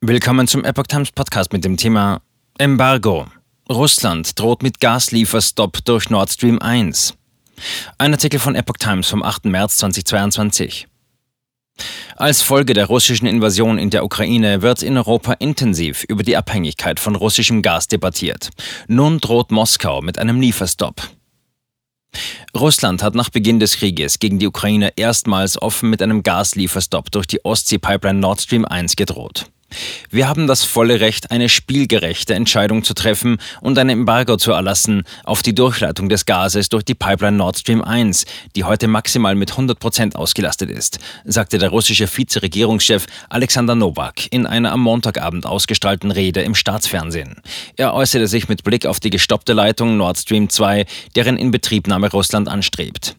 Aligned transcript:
Willkommen 0.00 0.46
zum 0.46 0.64
Epoch 0.64 0.86
Times 0.86 1.10
Podcast 1.10 1.52
mit 1.52 1.64
dem 1.64 1.76
Thema 1.76 2.22
Embargo. 2.56 3.26
Russland 3.68 4.38
droht 4.38 4.62
mit 4.62 4.78
Gaslieferstopp 4.78 5.84
durch 5.84 6.08
Nord 6.08 6.30
Stream 6.30 6.60
1. 6.60 7.14
Ein 7.98 8.12
Artikel 8.12 8.38
von 8.38 8.54
Epoch 8.54 8.76
Times 8.78 9.08
vom 9.08 9.24
8. 9.24 9.46
März 9.46 9.78
2022. 9.78 10.86
Als 12.14 12.42
Folge 12.42 12.74
der 12.74 12.86
russischen 12.86 13.26
Invasion 13.26 13.76
in 13.76 13.90
der 13.90 14.04
Ukraine 14.04 14.62
wird 14.62 14.84
in 14.84 14.96
Europa 14.96 15.32
intensiv 15.32 16.04
über 16.04 16.22
die 16.22 16.36
Abhängigkeit 16.36 17.00
von 17.00 17.16
russischem 17.16 17.60
Gas 17.60 17.88
debattiert. 17.88 18.50
Nun 18.86 19.18
droht 19.18 19.50
Moskau 19.50 20.00
mit 20.00 20.20
einem 20.20 20.40
Lieferstopp. 20.40 21.02
Russland 22.54 23.02
hat 23.02 23.16
nach 23.16 23.30
Beginn 23.30 23.58
des 23.58 23.76
Krieges 23.78 24.20
gegen 24.20 24.38
die 24.38 24.46
Ukraine 24.46 24.92
erstmals 24.94 25.60
offen 25.60 25.90
mit 25.90 26.00
einem 26.02 26.22
Gaslieferstopp 26.22 27.10
durch 27.10 27.26
die 27.26 27.44
Ostsee-Pipeline 27.44 28.20
Nord 28.20 28.40
Stream 28.40 28.64
1 28.64 28.94
gedroht. 28.94 29.50
Wir 30.10 30.26
haben 30.26 30.46
das 30.46 30.64
volle 30.64 31.00
Recht, 31.00 31.30
eine 31.30 31.50
spielgerechte 31.50 32.34
Entscheidung 32.34 32.82
zu 32.82 32.94
treffen 32.94 33.36
und 33.60 33.78
ein 33.78 33.90
Embargo 33.90 34.38
zu 34.38 34.52
erlassen 34.52 35.02
auf 35.24 35.42
die 35.42 35.54
Durchleitung 35.54 36.08
des 36.08 36.24
Gases 36.24 36.70
durch 36.70 36.84
die 36.84 36.94
Pipeline 36.94 37.36
Nord 37.36 37.58
Stream 37.58 37.82
1, 37.82 38.24
die 38.56 38.64
heute 38.64 38.88
maximal 38.88 39.34
mit 39.34 39.50
100 39.50 39.78
Prozent 39.78 40.16
ausgelastet 40.16 40.70
ist, 40.70 40.98
sagte 41.24 41.58
der 41.58 41.68
russische 41.68 42.08
Vizeregierungschef 42.08 43.06
Alexander 43.28 43.74
Novak 43.74 44.32
in 44.32 44.46
einer 44.46 44.72
am 44.72 44.80
Montagabend 44.80 45.44
ausgestrahlten 45.44 46.10
Rede 46.10 46.40
im 46.40 46.54
Staatsfernsehen. 46.54 47.36
Er 47.76 47.92
äußerte 47.92 48.28
sich 48.28 48.48
mit 48.48 48.64
Blick 48.64 48.86
auf 48.86 49.00
die 49.00 49.10
gestoppte 49.10 49.52
Leitung 49.52 49.98
Nord 49.98 50.16
Stream 50.16 50.48
2, 50.48 50.86
deren 51.16 51.36
Inbetriebnahme 51.36 52.10
Russland 52.10 52.48
anstrebt. 52.48 53.17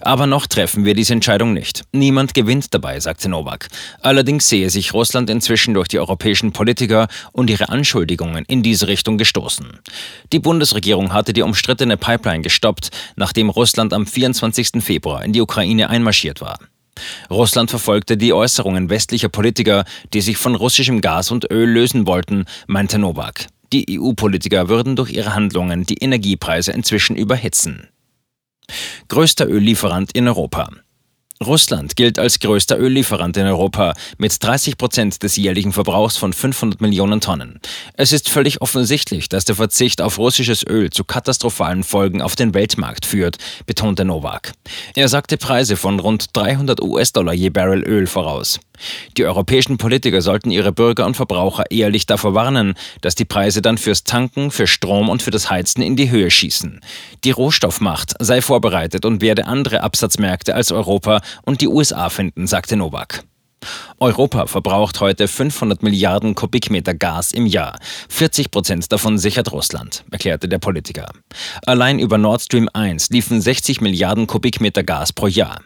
Aber 0.00 0.26
noch 0.26 0.46
treffen 0.46 0.84
wir 0.84 0.94
diese 0.94 1.12
Entscheidung 1.12 1.52
nicht. 1.52 1.84
Niemand 1.92 2.34
gewinnt 2.34 2.74
dabei, 2.74 2.98
sagte 2.98 3.28
Novak. 3.28 3.68
Allerdings 4.00 4.48
sehe 4.48 4.68
sich 4.68 4.92
Russland 4.92 5.30
inzwischen 5.30 5.74
durch 5.74 5.88
die 5.88 6.00
europäischen 6.00 6.52
Politiker 6.52 7.06
und 7.32 7.48
ihre 7.48 7.68
Anschuldigungen 7.68 8.44
in 8.46 8.62
diese 8.62 8.88
Richtung 8.88 9.16
gestoßen. 9.16 9.66
Die 10.32 10.40
Bundesregierung 10.40 11.12
hatte 11.12 11.32
die 11.32 11.42
umstrittene 11.42 11.96
Pipeline 11.96 12.42
gestoppt, 12.42 12.90
nachdem 13.16 13.48
Russland 13.48 13.92
am 13.92 14.06
24. 14.06 14.82
Februar 14.82 15.24
in 15.24 15.32
die 15.32 15.40
Ukraine 15.40 15.88
einmarschiert 15.88 16.40
war. 16.40 16.58
Russland 17.30 17.70
verfolgte 17.70 18.16
die 18.16 18.32
Äußerungen 18.32 18.90
westlicher 18.90 19.28
Politiker, 19.28 19.84
die 20.12 20.20
sich 20.20 20.36
von 20.36 20.54
russischem 20.54 21.00
Gas 21.00 21.30
und 21.30 21.50
Öl 21.50 21.68
lösen 21.68 22.06
wollten, 22.06 22.44
meinte 22.66 22.98
Novak. 22.98 23.46
Die 23.72 23.98
EU-Politiker 23.98 24.68
würden 24.68 24.96
durch 24.96 25.10
ihre 25.10 25.34
Handlungen 25.34 25.84
die 25.84 25.96
Energiepreise 25.96 26.72
inzwischen 26.72 27.16
überhitzen 27.16 27.88
größter 29.08 29.48
Öllieferant 29.48 30.12
in 30.12 30.28
Europa. 30.28 30.68
Russland 31.42 31.96
gilt 31.96 32.18
als 32.18 32.38
größter 32.38 32.78
Öllieferant 32.78 33.36
in 33.36 33.46
Europa 33.46 33.94
mit 34.18 34.42
30 34.42 34.78
Prozent 34.78 35.22
des 35.22 35.36
jährlichen 35.36 35.72
Verbrauchs 35.72 36.16
von 36.16 36.32
500 36.32 36.80
Millionen 36.80 37.20
Tonnen. 37.20 37.60
Es 37.94 38.12
ist 38.12 38.28
völlig 38.28 38.60
offensichtlich, 38.62 39.28
dass 39.28 39.44
der 39.44 39.56
Verzicht 39.56 40.00
auf 40.00 40.18
russisches 40.18 40.64
Öl 40.66 40.90
zu 40.90 41.04
katastrophalen 41.04 41.82
Folgen 41.82 42.22
auf 42.22 42.36
den 42.36 42.54
Weltmarkt 42.54 43.06
führt, 43.06 43.38
betonte 43.66 44.04
Novak. 44.04 44.52
Er 44.94 45.08
sagte 45.08 45.36
Preise 45.36 45.76
von 45.76 46.00
rund 46.00 46.28
300 46.34 46.80
US-Dollar 46.80 47.34
je 47.34 47.50
Barrel 47.50 47.82
Öl 47.82 48.06
voraus. 48.06 48.60
Die 49.16 49.24
europäischen 49.24 49.78
Politiker 49.78 50.22
sollten 50.22 50.50
ihre 50.50 50.72
Bürger 50.72 51.06
und 51.06 51.16
Verbraucher 51.16 51.70
ehrlich 51.70 52.06
davor 52.06 52.34
warnen, 52.34 52.74
dass 53.00 53.14
die 53.14 53.24
Preise 53.24 53.62
dann 53.62 53.78
fürs 53.78 54.04
Tanken, 54.04 54.50
für 54.50 54.66
Strom 54.66 55.08
und 55.08 55.22
für 55.22 55.30
das 55.30 55.50
Heizen 55.50 55.82
in 55.82 55.96
die 55.96 56.10
Höhe 56.10 56.30
schießen. 56.30 56.80
Die 57.24 57.30
Rohstoffmacht 57.30 58.14
sei 58.18 58.42
vorbereitet 58.42 59.04
und 59.04 59.22
werde 59.22 59.46
andere 59.46 59.82
Absatzmärkte 59.82 60.54
als 60.54 60.72
Europa 60.72 61.20
und 61.42 61.60
die 61.60 61.68
USA 61.68 62.08
finden, 62.08 62.46
sagte 62.46 62.76
Novak. 62.76 63.24
Europa 64.00 64.46
verbraucht 64.46 65.00
heute 65.00 65.28
500 65.28 65.82
Milliarden 65.82 66.34
Kubikmeter 66.34 66.94
Gas 66.94 67.32
im 67.32 67.46
Jahr. 67.46 67.78
40 68.08 68.50
Prozent 68.50 68.92
davon 68.92 69.18
sichert 69.18 69.52
Russland, 69.52 70.04
erklärte 70.10 70.48
der 70.48 70.58
Politiker. 70.58 71.08
Allein 71.66 71.98
über 71.98 72.18
Nord 72.18 72.42
Stream 72.42 72.68
1 72.72 73.10
liefen 73.10 73.40
60 73.40 73.80
Milliarden 73.80 74.26
Kubikmeter 74.26 74.82
Gas 74.82 75.12
pro 75.12 75.26
Jahr. 75.26 75.60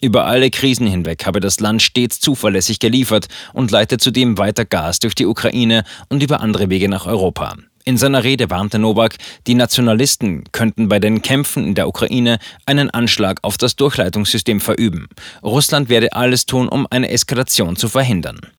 Über 0.00 0.26
alle 0.26 0.50
Krisen 0.50 0.86
hinweg 0.86 1.26
habe 1.26 1.40
das 1.40 1.60
Land 1.60 1.82
stets 1.82 2.20
zuverlässig 2.20 2.78
geliefert 2.78 3.28
und 3.52 3.70
leitet 3.70 4.00
zudem 4.00 4.38
weiter 4.38 4.64
Gas 4.64 4.98
durch 4.98 5.14
die 5.14 5.26
Ukraine 5.26 5.84
und 6.08 6.22
über 6.22 6.40
andere 6.40 6.70
Wege 6.70 6.88
nach 6.88 7.06
Europa. 7.06 7.56
In 7.88 7.96
seiner 7.96 8.24
Rede 8.24 8.50
warnte 8.50 8.80
Novak, 8.80 9.14
die 9.46 9.54
Nationalisten 9.54 10.42
könnten 10.50 10.88
bei 10.88 10.98
den 10.98 11.22
Kämpfen 11.22 11.64
in 11.64 11.76
der 11.76 11.86
Ukraine 11.86 12.40
einen 12.66 12.90
Anschlag 12.90 13.38
auf 13.42 13.58
das 13.58 13.76
Durchleitungssystem 13.76 14.60
verüben. 14.60 15.08
Russland 15.42 15.88
werde 15.88 16.12
alles 16.12 16.46
tun, 16.46 16.68
um 16.68 16.88
eine 16.90 17.10
Eskalation 17.10 17.76
zu 17.76 17.88
verhindern. 17.88 18.40